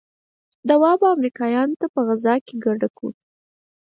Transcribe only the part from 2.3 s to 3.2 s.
کې ګډه کو.